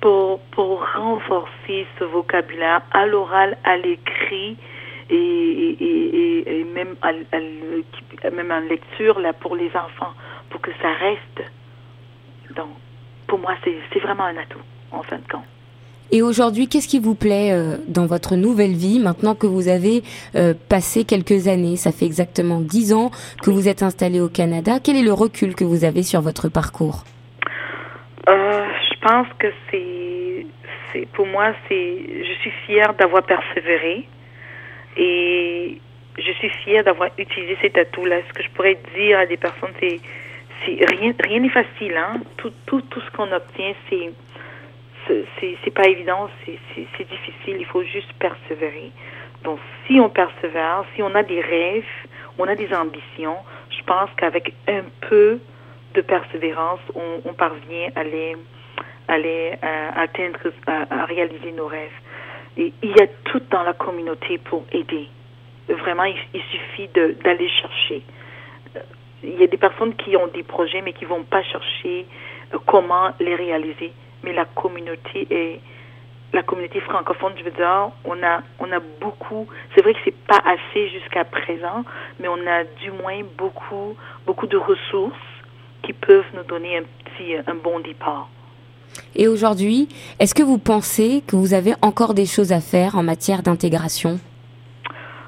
pour, 0.00 0.40
renforcer 0.94 1.86
ce 1.98 2.04
vocabulaire 2.04 2.82
à 2.92 3.06
l'oral, 3.06 3.58
à 3.64 3.76
l'écrit 3.76 4.56
et, 5.10 6.56
et, 6.60 6.64
même, 6.64 6.96
même 8.32 8.50
en 8.50 8.60
lecture 8.60 9.18
là, 9.20 9.32
pour 9.32 9.56
les 9.56 9.70
enfants, 9.76 10.14
pour 10.48 10.60
que 10.60 10.70
ça 10.80 10.92
reste. 10.92 11.50
Donc, 12.56 12.70
pour 13.26 13.38
moi, 13.38 13.54
c'est 13.64 14.00
vraiment 14.00 14.24
un 14.24 14.36
atout, 14.36 14.62
en 14.90 15.02
fin 15.02 15.18
de 15.18 15.28
compte. 15.30 15.44
Et 16.12 16.22
aujourd'hui, 16.22 16.66
qu'est-ce 16.68 16.88
qui 16.88 16.98
vous 16.98 17.14
plaît 17.14 17.52
euh, 17.52 17.76
dans 17.86 18.06
votre 18.06 18.34
nouvelle 18.34 18.72
vie 18.72 18.98
maintenant 18.98 19.36
que 19.36 19.46
vous 19.46 19.68
avez 19.68 20.02
euh, 20.34 20.54
passé 20.68 21.04
quelques 21.04 21.46
années 21.46 21.76
Ça 21.76 21.92
fait 21.92 22.04
exactement 22.04 22.60
dix 22.60 22.92
ans 22.92 23.10
que 23.42 23.50
vous 23.50 23.68
êtes 23.68 23.84
installé 23.84 24.20
au 24.20 24.28
Canada. 24.28 24.78
Quel 24.82 24.96
est 24.96 25.04
le 25.04 25.12
recul 25.12 25.54
que 25.54 25.62
vous 25.62 25.84
avez 25.84 26.02
sur 26.02 26.20
votre 26.20 26.48
parcours? 26.48 27.04
Euh, 28.28 28.64
Je 28.90 29.06
pense 29.06 29.28
que 29.38 29.46
c'est, 29.70 31.06
pour 31.12 31.26
moi, 31.26 31.52
c'est, 31.68 31.98
je 32.24 32.32
suis 32.40 32.52
fière 32.66 32.92
d'avoir 32.94 33.22
persévéré 33.22 34.08
et 34.96 35.78
je 36.18 36.32
suis 36.32 36.50
fière 36.64 36.82
d'avoir 36.82 37.10
utilisé 37.18 37.56
cet 37.62 37.78
atout-là. 37.78 38.16
Ce 38.28 38.32
que 38.32 38.42
je 38.42 38.50
pourrais 38.50 38.78
dire 38.96 39.20
à 39.20 39.26
des 39.26 39.36
personnes, 39.36 39.70
c'est, 39.78 40.00
c'est 40.66 40.84
rien, 40.92 41.12
rien 41.22 41.40
n'est 41.40 41.50
facile. 41.50 41.96
Hein? 41.96 42.20
Tout, 42.36 42.52
tout, 42.66 42.80
tout 42.82 43.00
ce 43.00 43.16
qu'on 43.16 43.30
obtient, 43.32 43.74
c'est 43.88 44.10
c'est 45.06 45.74
pas 45.74 45.88
évident, 45.88 46.28
c'est 46.44 47.08
difficile, 47.08 47.56
il 47.58 47.66
faut 47.66 47.82
juste 47.82 48.12
persévérer. 48.18 48.92
Donc, 49.44 49.58
si 49.86 49.98
on 50.00 50.10
persévère, 50.10 50.84
si 50.94 51.02
on 51.02 51.14
a 51.14 51.22
des 51.22 51.40
rêves, 51.40 51.84
on 52.38 52.44
a 52.46 52.54
des 52.54 52.72
ambitions, 52.74 53.36
je 53.70 53.82
pense 53.84 54.10
qu'avec 54.16 54.52
un 54.68 54.82
peu 55.08 55.38
de 55.94 56.00
persévérance, 56.02 56.80
on, 56.94 57.32
parvient 57.32 57.88
à 57.96 58.04
les, 58.04 58.36
à 59.08 59.18
les 59.18 59.52
atteindre, 59.96 60.38
à, 60.66 61.04
réaliser 61.06 61.52
nos 61.52 61.66
rêves. 61.66 61.90
Et 62.56 62.72
il 62.82 62.90
y 62.90 63.02
a 63.02 63.06
tout 63.24 63.42
dans 63.50 63.62
la 63.62 63.72
communauté 63.72 64.38
pour 64.38 64.64
aider. 64.72 65.08
Vraiment, 65.68 66.04
il, 66.04 66.16
il 66.34 66.42
suffit 66.42 66.88
d'aller 66.88 67.48
chercher. 67.48 68.02
Il 69.22 69.38
y 69.38 69.44
a 69.44 69.46
des 69.46 69.56
personnes 69.56 69.94
qui 69.96 70.16
ont 70.16 70.28
des 70.28 70.42
projets 70.42 70.82
mais 70.82 70.92
qui 70.92 71.04
vont 71.04 71.24
pas 71.24 71.42
chercher 71.42 72.06
comment 72.66 73.10
les 73.20 73.34
réaliser. 73.34 73.92
Mais 74.22 74.32
la 74.32 74.44
communauté 74.44 75.26
est, 75.30 75.60
la 76.32 76.42
communauté 76.42 76.80
francophone, 76.80 77.32
je 77.38 77.44
veux 77.44 77.50
dire, 77.50 77.90
on 78.04 78.22
a, 78.22 78.42
on 78.58 78.70
a 78.72 78.80
beaucoup, 79.00 79.46
c'est 79.74 79.82
vrai 79.82 79.94
que 79.94 80.00
c'est 80.04 80.16
pas 80.26 80.40
assez 80.44 80.88
jusqu'à 80.90 81.24
présent, 81.24 81.84
mais 82.18 82.28
on 82.28 82.46
a 82.46 82.64
du 82.82 82.90
moins 82.90 83.22
beaucoup, 83.36 83.96
beaucoup 84.26 84.46
de 84.46 84.56
ressources 84.56 85.16
qui 85.82 85.92
peuvent 85.92 86.26
nous 86.34 86.44
donner 86.44 86.78
un 86.78 86.82
petit, 86.82 87.34
un 87.46 87.54
bon 87.54 87.80
départ. 87.80 88.28
Et 89.14 89.28
aujourd'hui, 89.28 89.88
est-ce 90.18 90.34
que 90.34 90.42
vous 90.42 90.58
pensez 90.58 91.22
que 91.26 91.36
vous 91.36 91.54
avez 91.54 91.74
encore 91.82 92.14
des 92.14 92.26
choses 92.26 92.52
à 92.52 92.60
faire 92.60 92.96
en 92.96 93.02
matière 93.02 93.42
d'intégration? 93.42 94.20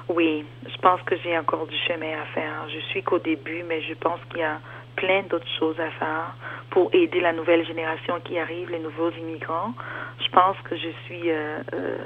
Oui, 0.09 0.45
je 0.65 0.77
pense 0.77 1.01
que 1.03 1.15
j'ai 1.23 1.37
encore 1.37 1.65
du 1.67 1.77
chemin 1.87 2.13
à 2.21 2.25
faire. 2.33 2.67
Je 2.73 2.79
suis 2.91 3.03
qu'au 3.03 3.19
début, 3.19 3.63
mais 3.67 3.81
je 3.81 3.93
pense 3.95 4.19
qu'il 4.29 4.39
y 4.39 4.43
a 4.43 4.59
plein 4.95 5.23
d'autres 5.23 5.51
choses 5.59 5.79
à 5.79 5.89
faire 5.91 6.35
pour 6.69 6.89
aider 6.93 7.19
la 7.19 7.33
nouvelle 7.33 7.65
génération 7.65 8.19
qui 8.23 8.37
arrive, 8.39 8.69
les 8.71 8.79
nouveaux 8.79 9.11
immigrants. 9.11 9.73
Je 10.19 10.29
pense 10.29 10.57
que 10.63 10.75
je 10.75 10.89
suis 11.05 11.29
euh, 11.29 11.59
euh, 11.73 11.97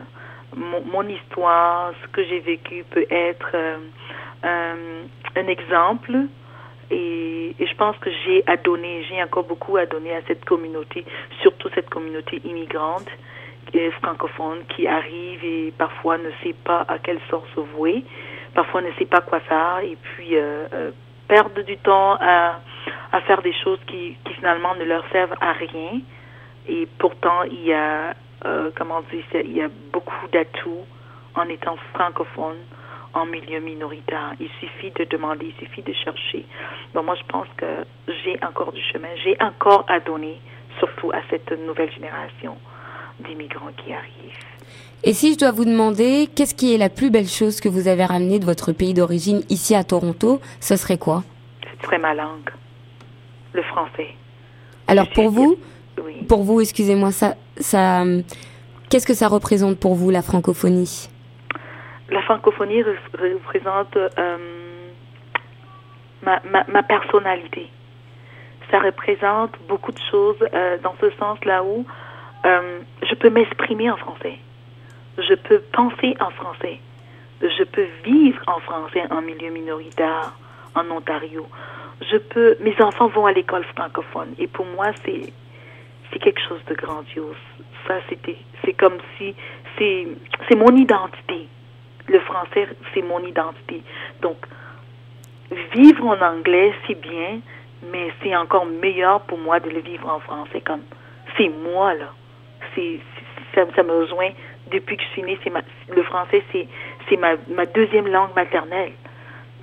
mon, 0.56 1.08
histoire, 1.08 1.94
ce 2.02 2.08
que 2.10 2.24
j'ai 2.26 2.40
vécu 2.40 2.84
peut 2.90 3.06
être 3.10 3.52
euh, 3.54 3.78
un 4.44 5.48
exemple 5.48 6.18
et, 6.92 7.56
et, 7.60 7.68
je 7.68 7.76
pense 7.76 7.98
que 7.98 8.10
j'ai 8.26 8.44
à 8.48 8.58
donner, 8.58 9.06
j'ai 9.10 9.22
encore 9.22 9.44
beaucoup 9.44 9.78
à 9.78 9.86
donner 9.86 10.16
à 10.16 10.22
cette 10.28 10.46
communauté, 10.46 11.06
surtout 11.42 11.70
cette 11.76 11.90
communauté 11.90 12.42
immigrante 12.46 13.08
francophone 14.02 14.60
qui 14.76 14.88
arrive 14.88 15.44
et 15.44 15.74
parfois 15.78 16.18
ne 16.18 16.32
sait 16.42 16.56
pas 16.64 16.86
à 16.88 17.00
quelle 17.00 17.20
sorte 17.30 17.46
se 17.54 17.60
vouer, 17.60 18.04
parfois 18.54 18.82
ne 18.82 18.92
sait 18.94 19.06
pas 19.06 19.20
quoi 19.22 19.42
faire 19.42 19.80
et 19.84 19.98
puis 20.02 20.36
perdre 21.28 21.62
du 21.64 21.78
temps 21.78 22.18
à 22.20 22.62
à 23.12 23.22
faire 23.22 23.42
des 23.42 23.54
choses 23.54 23.80
qui, 23.88 24.18
qui 24.26 24.34
finalement 24.34 24.76
ne 24.76 24.84
leur 24.84 25.04
servent 25.12 25.36
à 25.42 25.54
rien. 25.54 26.02
Et 26.68 26.88
pourtant, 26.98 27.44
il 27.44 27.66
y 27.66 27.74
a, 27.74 28.14
euh, 28.46 28.72
comment 28.76 29.02
dire, 29.12 29.24
il 29.44 29.56
y 29.56 29.62
a 29.62 29.70
beaucoup 29.94 30.28
d'atouts 30.32 30.86
en 31.36 31.44
étant 31.44 31.78
francophone 31.94 32.58
en 33.14 33.26
milieu 33.26 33.60
minoritaire. 33.60 34.34
Il 34.40 34.50
suffit 34.60 34.92
de 34.92 35.06
demander, 35.06 35.54
il 35.58 35.66
suffit 35.66 35.82
de 35.82 35.94
chercher. 35.94 36.46
Donc 36.94 37.06
moi, 37.06 37.16
je 37.16 37.26
pense 37.28 37.48
que 37.56 37.86
j'ai 38.08 38.38
encore 38.44 38.72
du 38.72 38.82
chemin, 38.82 39.08
j'ai 39.24 39.38
encore 39.42 39.86
à 39.88 40.00
donner, 40.00 40.40
surtout 40.80 41.12
à 41.12 41.22
cette 41.30 41.52
nouvelle 41.66 41.92
génération 41.94 42.58
d'immigrants 43.20 43.72
qui 43.78 43.94
arrivent. 43.94 44.46
Et 45.04 45.14
si 45.14 45.34
je 45.34 45.40
dois 45.40 45.52
vous 45.52 45.66
demander, 45.66 46.28
qu'est-ce 46.36 46.54
qui 46.54 46.76
est 46.76 46.78
la 46.78 46.90
plus 46.90 47.10
belle 47.10 47.28
chose 47.28 47.62
que 47.62 47.70
vous 47.70 47.88
avez 47.88 48.06
ramenée 48.06 48.40
de 48.40 48.46
votre 48.46 48.72
pays 48.74 48.94
d'origine 48.94 49.42
ici 49.50 49.74
à 49.74 49.84
Toronto, 49.84 50.42
ce 50.60 50.76
serait 50.76 50.98
quoi? 50.98 51.24
Ce 51.64 51.86
serait 51.86 52.00
ma 52.00 52.14
langue 52.14 52.52
le 53.58 53.64
français. 53.64 54.16
Alors 54.88 55.10
pour 55.10 55.30
vous, 55.30 55.58
pour 56.30 56.44
vous, 56.44 56.62
excusez-moi, 56.62 57.12
ça, 57.12 57.36
ça, 57.58 58.04
qu'est-ce 58.90 59.06
que 59.06 59.14
ça 59.14 59.28
représente 59.28 59.80
pour 59.80 59.96
vous 59.96 60.10
la 60.10 60.22
francophonie? 60.22 61.10
La 62.10 62.22
francophonie 62.22 62.84
représente 62.84 63.98
euh, 63.98 64.38
ma, 66.24 66.42
ma, 66.70 66.84
personnalité. 66.84 67.68
Ça 68.72 68.80
représente 68.80 69.52
beaucoup 69.68 69.92
de 69.92 70.00
choses 70.10 70.38
euh, 70.54 70.78
dans 70.84 70.96
ce 71.02 71.10
sens 71.20 71.44
là 71.44 71.64
où 71.64 71.86
euh, 72.46 72.80
je 73.10 73.16
peux 73.16 73.30
m'exprimer 73.30 73.90
en 73.90 73.98
français, 73.98 74.38
je 75.18 75.34
peux 75.34 75.60
penser 75.74 76.16
en 76.20 76.30
français, 76.32 76.80
je 77.42 77.64
peux 77.64 77.88
vivre 78.06 78.42
en 78.48 78.60
français 78.60 79.04
en 79.10 79.22
milieu 79.22 79.50
minoritaire 79.52 80.34
en 80.76 80.90
Ontario 80.92 81.46
je 82.02 82.18
peux, 82.18 82.58
mes 82.60 82.80
enfants 82.82 83.08
vont 83.08 83.26
à 83.26 83.32
l'école 83.32 83.64
francophone 83.76 84.34
et 84.38 84.48
pour 84.48 84.66
moi 84.66 84.88
c'est 85.04 85.34
c'est 86.12 86.20
quelque 86.20 86.40
chose 86.48 86.64
de 86.68 86.74
grandiose. 86.74 87.36
Ça 87.88 87.96
c'était, 88.08 88.38
c'est 88.64 88.74
comme 88.74 88.98
si 89.18 89.36
c'est 89.78 90.08
c'est 90.48 90.56
mon 90.56 90.76
identité. 90.76 91.48
Le 92.08 92.20
français 92.20 92.68
c'est 92.94 93.02
mon 93.02 93.20
identité. 93.26 93.82
Donc 94.22 94.38
vivre 95.74 96.06
en 96.06 96.22
anglais 96.22 96.74
c'est 96.86 97.00
bien, 97.00 97.40
mais 97.92 98.12
c'est 98.22 98.36
encore 98.36 98.66
meilleur 98.66 99.22
pour 99.22 99.40
moi 99.40 99.60
de 99.60 99.70
le 99.70 99.80
vivre 99.80 100.08
en 100.10 100.20
français 100.20 100.62
comme 100.62 100.84
c'est 101.38 101.50
moi 101.50 101.94
là. 101.96 102.14
C'est 102.76 103.00
ça, 103.56 103.66
ça 103.76 103.84
me 103.84 103.92
rejoint 103.92 104.30
depuis 104.72 104.98
que 104.98 105.04
je 105.04 105.08
suis 105.10 105.24
née. 105.24 105.40
C'est 105.44 105.52
le 105.96 106.04
français 106.04 106.44
c'est 106.52 106.68
c'est 107.10 107.18
ma 107.18 107.36
ma 107.50 107.66
deuxième 107.66 108.08
langue 108.08 108.36
maternelle. 108.36 108.94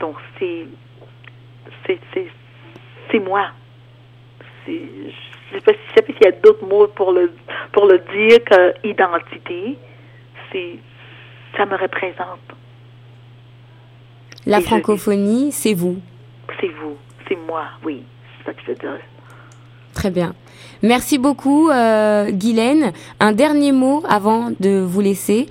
Donc 0.01 0.17
c'est 0.39 0.67
c'est 1.87 3.19
moi. 3.21 3.49
Je 4.67 4.73
ne 4.73 5.61
sais 5.61 5.61
pas 5.61 5.73
s'il 6.07 6.23
y 6.23 6.27
a 6.27 6.33
d'autres 6.33 6.67
mots 6.67 6.89
pour 6.89 7.13
le, 7.13 7.33
pour 7.73 7.87
le 7.87 7.99
dire 7.99 8.43
que 8.45 8.89
identité, 8.89 9.79
c'est, 10.51 10.79
ça 11.57 11.67
me 11.67 11.77
représente. 11.77 12.41
La 14.47 14.61
francophonie, 14.61 15.53
c'est 15.53 15.75
vous. 15.75 15.99
C'est 16.61 16.69
vous, 16.69 16.97
c'est 17.29 17.37
moi, 17.37 17.65
oui. 17.85 18.03
C'est 18.39 18.47
ça 18.47 18.55
que 18.55 18.61
je 18.67 18.73
veux 18.73 18.99
Très 19.95 20.11
bien. 20.11 20.35
Merci 20.83 21.19
beaucoup, 21.19 21.71
euh, 21.71 22.31
Guylaine. 22.31 22.93
Un 23.21 23.33
dernier 23.33 23.73
mot 23.73 24.03
avant 24.09 24.51
de 24.61 24.81
vous 24.81 25.01
laisser. 25.01 25.47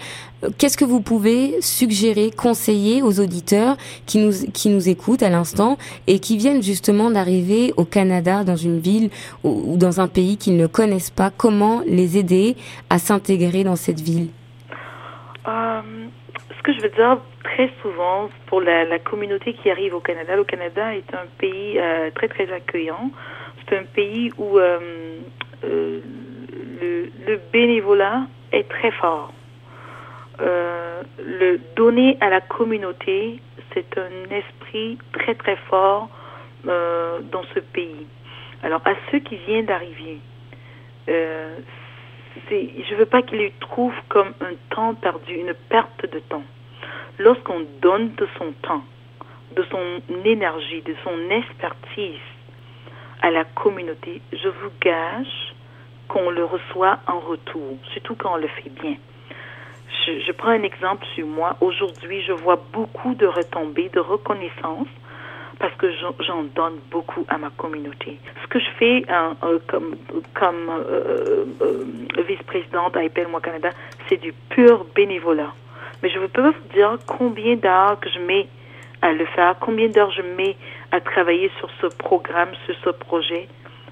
Qu'est-ce 0.57 0.77
que 0.77 0.85
vous 0.85 1.01
pouvez 1.01 1.61
suggérer, 1.61 2.31
conseiller 2.31 3.01
aux 3.01 3.19
auditeurs 3.19 3.77
qui 4.05 4.17
nous, 4.19 4.31
qui 4.53 4.69
nous 4.69 4.89
écoutent 4.89 5.23
à 5.23 5.29
l'instant 5.29 5.77
et 6.07 6.19
qui 6.19 6.37
viennent 6.37 6.63
justement 6.63 7.11
d'arriver 7.11 7.73
au 7.77 7.85
Canada, 7.85 8.43
dans 8.43 8.55
une 8.55 8.79
ville 8.79 9.09
ou, 9.43 9.77
dans 9.77 10.01
un 10.01 10.07
pays 10.07 10.37
qu'ils 10.37 10.57
ne 10.57 10.67
connaissent 10.67 11.11
pas? 11.11 11.31
Comment 11.35 11.81
les 11.85 12.17
aider 12.17 12.55
à 12.89 12.99
s'intégrer 12.99 13.63
dans 13.63 13.75
cette 13.75 13.99
ville? 13.99 14.29
Euh, 15.47 15.81
Ce 16.57 16.63
que 16.63 16.73
je 16.73 16.81
veux 16.81 16.89
dire 16.89 17.19
très 17.43 17.69
souvent 17.81 18.29
pour 18.47 18.61
la, 18.61 18.99
communauté 18.99 19.53
qui 19.53 19.69
arrive 19.69 19.93
au 19.93 19.99
Canada, 19.99 20.35
le 20.35 20.43
Canada 20.43 20.93
est 20.95 21.13
un 21.13 21.25
pays 21.37 21.77
euh, 21.77 22.09
très 22.15 22.27
très 22.27 22.51
accueillant. 22.51 23.11
C'est 23.67 23.77
un 23.77 23.83
pays 23.83 24.31
où 24.37 24.57
euh, 24.57 24.79
le, 25.63 27.39
bénévolat 27.51 28.23
est 28.51 28.67
très 28.67 28.91
fort 28.91 29.31
le 31.19 31.59
donner 31.75 32.17
à 32.21 32.29
la 32.29 32.41
communauté, 32.41 33.39
c'est 33.73 33.97
un 33.97 34.29
esprit 34.31 34.97
très 35.13 35.35
très 35.35 35.55
fort 35.69 36.09
euh, 36.67 37.19
dans 37.31 37.43
ce 37.53 37.59
pays. 37.59 38.07
Alors 38.63 38.81
à 38.85 38.93
ceux 39.11 39.19
qui 39.19 39.35
viennent 39.37 39.65
d'arriver, 39.65 40.19
euh, 41.09 41.57
je 42.49 42.93
ne 42.93 42.97
veux 42.97 43.05
pas 43.05 43.21
qu'ils 43.21 43.39
le 43.39 43.51
trouvent 43.59 43.93
comme 44.09 44.33
un 44.41 44.55
temps 44.69 44.95
perdu, 44.95 45.35
une 45.35 45.53
perte 45.69 46.11
de 46.11 46.19
temps. 46.19 46.43
Lorsqu'on 47.19 47.65
donne 47.81 48.15
de 48.15 48.27
son 48.37 48.51
temps, 48.63 48.83
de 49.55 49.63
son 49.69 50.01
énergie, 50.25 50.81
de 50.81 50.95
son 51.03 51.29
expertise 51.29 52.19
à 53.21 53.29
la 53.29 53.45
communauté, 53.45 54.21
je 54.31 54.47
vous 54.49 54.71
gage 54.81 55.53
qu'on 56.07 56.31
le 56.31 56.43
reçoit 56.43 56.99
en 57.07 57.19
retour, 57.19 57.77
surtout 57.93 58.15
quand 58.15 58.33
on 58.33 58.37
le 58.37 58.47
fait 58.47 58.69
bien 58.69 58.95
je, 60.05 60.31
prends 60.31 60.51
un 60.51 60.63
exemple 60.63 61.05
sur 61.15 61.25
moi. 61.27 61.55
Aujourd'hui, 61.61 62.21
je 62.23 62.33
vois 62.33 62.61
beaucoup 62.71 63.13
de 63.15 63.25
retombées, 63.25 63.89
de 63.89 63.99
reconnaissance 63.99 64.87
parce 65.59 65.73
que 65.75 65.87
j'en 66.19 66.43
donne 66.43 66.79
beaucoup 66.91 67.25
à 67.29 67.37
ma 67.37 67.49
communauté. 67.51 68.19
Ce 68.41 68.47
que 68.47 68.59
je 68.59 68.69
fais 68.77 69.05
hein, 69.07 69.35
euh, 69.43 69.59
comme, 70.33 70.69
euh, 70.69 71.45
euh, 71.61 71.85
vice-présidente 72.27 72.97
à 72.97 73.03
IPL 73.03 73.27
Moi 73.27 73.39
Canada, 73.39 73.69
c'est 74.09 74.17
du 74.17 74.33
pur 74.49 74.85
bénévolat. 74.95 75.53
Mais 76.01 76.09
je 76.09 76.19
peux 76.19 76.49
vous 76.49 76.73
dire 76.73 76.97
combien 77.07 77.55
d'heures 77.55 77.99
que 77.99 78.09
je 78.09 78.19
mets 78.19 78.47
à 79.01 79.13
le 79.13 79.25
faire, 79.27 79.55
combien 79.59 79.87
d'heures 79.87 80.11
je 80.11 80.21
mets 80.21 80.57
à 80.91 80.99
travailler 80.99 81.49
sur 81.59 81.69
ce 81.81 81.87
programme, 81.87 82.49
sur 82.65 82.75
ce 82.83 82.89
projet. 82.89 83.47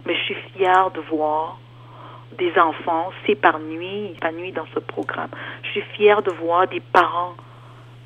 Mais 0.05 0.15
je 0.15 0.21
suis 0.23 0.37
fière 0.55 0.91
de 0.91 0.99
voir 1.01 1.57
des 2.37 2.57
enfants 2.57 3.11
s'épanouissent 3.25 4.19
dans 4.53 4.67
ce 4.73 4.79
programme. 4.79 5.29
Je 5.63 5.69
suis 5.69 5.81
fière 5.95 6.21
de 6.21 6.31
voir 6.31 6.67
des 6.67 6.79
parents 6.79 7.35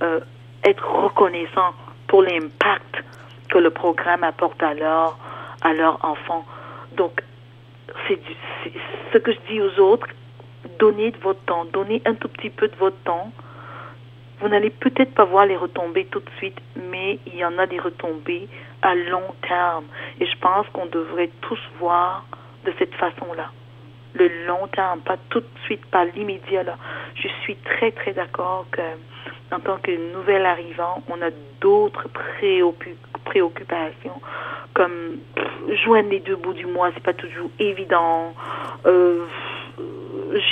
euh, 0.01 0.19
être 0.63 0.87
reconnaissants 0.87 1.73
pour 2.07 2.23
l'impact 2.23 3.03
que 3.49 3.57
le 3.57 3.69
programme 3.69 4.23
apporte 4.23 4.61
à 4.63 4.73
leur, 4.73 5.17
à 5.61 5.73
leurs 5.73 6.03
enfants. 6.03 6.45
Donc, 6.97 7.21
c'est 8.07 8.19
ce 9.13 9.17
que 9.17 9.31
je 9.31 9.39
dis 9.49 9.61
aux 9.61 9.79
autres, 9.79 10.07
donnez 10.79 11.11
de 11.11 11.17
votre 11.17 11.39
temps, 11.41 11.65
donnez 11.65 12.01
un 12.05 12.15
tout 12.15 12.27
petit 12.27 12.49
peu 12.49 12.67
de 12.67 12.75
votre 12.75 12.97
temps. 13.03 13.31
Vous 14.41 14.49
n'allez 14.49 14.69
peut-être 14.69 15.13
pas 15.13 15.23
voir 15.23 15.45
les 15.45 15.55
retombées 15.55 16.05
tout 16.05 16.19
de 16.19 16.29
suite, 16.37 16.59
mais 16.75 17.19
il 17.25 17.35
y 17.35 17.45
en 17.45 17.57
a 17.57 17.67
des 17.67 17.79
retombées 17.79 18.47
à 18.81 18.95
long 18.95 19.33
terme. 19.47 19.85
Et 20.19 20.25
je 20.25 20.37
pense 20.39 20.67
qu'on 20.73 20.87
devrait 20.87 21.29
tous 21.41 21.59
voir 21.79 22.25
de 22.65 22.73
cette 22.77 22.93
façon-là. 22.95 23.51
Le 24.17 24.45
long 24.47 24.67
terme, 24.67 25.01
pas 25.01 25.17
tout 25.29 25.41
de 25.41 25.59
suite, 25.65 25.85
pas 25.87 26.05
l'immédiat. 26.05 26.63
Là. 26.63 26.77
Je 27.15 27.27
suis 27.43 27.55
très, 27.57 27.91
très 27.91 28.13
d'accord 28.13 28.65
que 28.71 28.81
en 29.51 29.59
tant 29.59 29.77
que 29.77 29.91
nouvel 30.13 30.45
arrivant, 30.45 31.03
on 31.09 31.21
a 31.21 31.29
d'autres 31.61 32.07
préoccupations, 33.25 34.21
comme 34.73 35.19
joindre 35.83 36.09
les 36.09 36.19
deux 36.19 36.35
bouts 36.35 36.53
du 36.53 36.65
mois, 36.65 36.89
c'est 36.93 37.03
pas 37.03 37.13
toujours 37.13 37.49
évident. 37.59 38.33
Euh, 38.85 39.25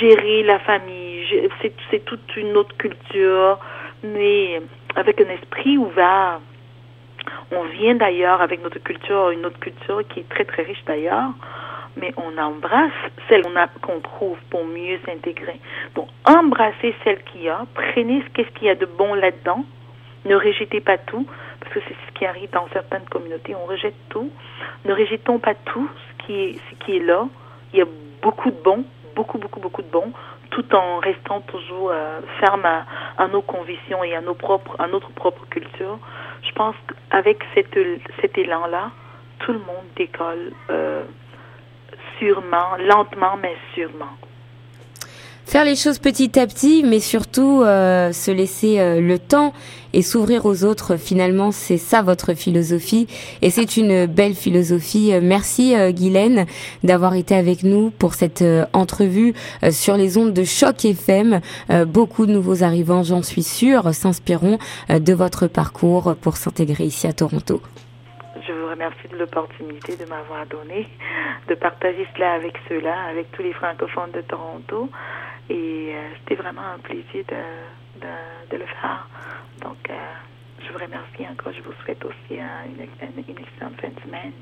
gérer 0.00 0.42
la 0.44 0.58
famille, 0.60 1.50
c'est 1.90 2.04
toute 2.04 2.36
une 2.36 2.56
autre 2.56 2.76
culture, 2.76 3.58
mais 4.02 4.60
avec 4.96 5.20
un 5.20 5.28
esprit 5.28 5.76
ouvert. 5.76 6.40
On 7.50 7.64
vient 7.64 7.94
d'ailleurs 7.94 8.40
avec 8.40 8.62
notre 8.62 8.78
culture, 8.78 9.30
une 9.30 9.46
autre 9.46 9.58
culture 9.58 10.06
qui 10.08 10.20
est 10.20 10.28
très 10.28 10.44
très 10.44 10.62
riche 10.62 10.84
d'ailleurs, 10.86 11.30
mais 11.96 12.12
on 12.16 12.36
embrasse 12.38 12.92
celle 13.28 13.42
qu'on 13.82 14.00
trouve 14.00 14.38
pour 14.50 14.64
mieux 14.64 14.98
s'intégrer. 15.06 15.60
Donc 15.94 16.08
embrassez 16.24 16.94
celle 17.04 17.22
qu'il 17.24 17.42
y 17.42 17.48
a, 17.48 17.66
prenez 17.74 18.22
ce 18.22 18.28
qu'est-ce 18.30 18.50
qu'il 18.50 18.66
y 18.66 18.70
a 18.70 18.74
de 18.74 18.86
bon 18.86 19.14
là-dedans, 19.14 19.64
ne 20.24 20.36
rejetez 20.36 20.80
pas 20.80 20.98
tout, 20.98 21.26
parce 21.60 21.74
que 21.74 21.80
c'est 21.86 21.96
ce 22.06 22.18
qui 22.18 22.26
arrive 22.26 22.50
dans 22.50 22.66
certaines 22.72 23.04
communautés, 23.10 23.54
on 23.54 23.66
rejette 23.66 23.94
tout. 24.08 24.30
Ne 24.84 24.94
rejetons 24.94 25.38
pas 25.38 25.54
tout 25.54 25.88
ce 26.20 26.26
qui 26.26 26.60
est, 26.96 26.98
là. 27.00 27.26
Il 27.72 27.78
y 27.78 27.82
a 27.82 27.86
beaucoup 28.22 28.50
de 28.50 28.56
bons, 28.62 28.84
beaucoup, 29.14 29.38
beaucoup, 29.38 29.60
beaucoup 29.60 29.82
de 29.82 29.90
bons, 29.90 30.12
tout 30.50 30.74
en 30.74 30.98
restant 30.98 31.40
toujours 31.42 31.90
euh, 31.90 32.20
ferme 32.40 32.64
à, 32.64 33.28
nos 33.28 33.42
convictions 33.42 34.02
et 34.04 34.14
à, 34.14 34.20
nos 34.20 34.34
propres, 34.34 34.76
à 34.78 34.86
notre 34.86 35.10
propre 35.10 35.44
culture. 35.50 35.98
Je 36.42 36.52
pense 36.52 36.74
qu'avec 37.10 37.42
cet, 37.54 37.76
cet 38.20 38.38
élan-là, 38.38 38.90
tout 39.40 39.52
le 39.52 39.58
monde 39.58 39.84
décolle 39.96 40.52
euh, 40.70 41.02
sûrement, 42.18 42.76
lentement, 42.78 43.36
mais 43.40 43.56
sûrement. 43.74 44.16
Faire 45.46 45.64
les 45.64 45.76
choses 45.76 45.98
petit 45.98 46.38
à 46.38 46.46
petit, 46.46 46.82
mais 46.84 47.00
surtout 47.00 47.62
euh, 47.62 48.12
se 48.12 48.30
laisser 48.30 48.80
euh, 48.80 49.00
le 49.00 49.18
temps 49.18 49.52
et 49.92 50.00
s'ouvrir 50.00 50.46
aux 50.46 50.64
autres. 50.64 50.96
Finalement, 50.96 51.52
c'est 51.52 51.76
ça 51.76 52.00
votre 52.00 52.32
philosophie, 52.34 53.06
et 53.42 53.50
c'est 53.50 53.76
une 53.76 54.06
belle 54.06 54.34
philosophie. 54.34 55.12
Euh, 55.12 55.20
merci 55.22 55.74
Guylaine 55.90 56.46
d'avoir 56.82 57.14
été 57.14 57.34
avec 57.34 57.62
nous 57.62 57.90
pour 57.90 58.14
cette 58.14 58.44
entrevue 58.72 59.34
sur 59.70 59.96
les 59.96 60.16
ondes 60.18 60.32
de 60.32 60.44
choc 60.44 60.84
FM. 60.84 61.40
beaucoup 61.86 62.26
de 62.26 62.32
nouveaux 62.32 62.62
arrivants, 62.62 63.02
j'en 63.02 63.22
suis 63.22 63.42
sûre, 63.42 63.94
s'inspireront 63.94 64.58
de 64.88 65.12
votre 65.12 65.46
parcours 65.46 66.16
pour 66.20 66.36
s'intégrer 66.36 66.84
ici 66.84 67.06
à 67.06 67.12
Toronto. 67.12 67.60
Remercie 68.74 69.06
de 69.06 69.16
l'opportunité 69.16 69.96
de 69.96 70.04
m'avoir 70.04 70.46
donné 70.46 70.88
de 71.46 71.54
partager 71.54 72.08
cela 72.12 72.32
avec 72.32 72.58
ceux-là, 72.68 73.04
avec 73.08 73.30
tous 73.30 73.42
les 73.42 73.52
francophones 73.52 74.10
de 74.10 74.20
Toronto. 74.22 74.90
Et 75.48 75.92
euh, 75.94 76.08
c'était 76.18 76.34
vraiment 76.42 76.66
un 76.74 76.80
plaisir 76.80 77.24
de, 77.28 78.50
de, 78.50 78.56
le 78.56 78.66
faire. 78.66 79.08
Donc, 79.62 79.78
euh, 79.88 79.94
je 80.58 80.72
vous 80.72 80.78
remercie 80.78 81.24
encore. 81.30 81.52
Je 81.52 81.62
vous 81.62 81.72
souhaite 81.84 82.04
aussi 82.04 82.40
une, 82.40 82.82
une 82.82 83.38
excellente 83.38 83.80
fin 83.80 83.90
de 83.90 84.00
semaine. 84.00 84.32